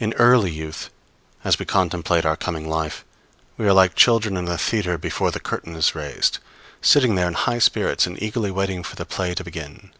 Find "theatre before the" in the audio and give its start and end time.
4.58-5.38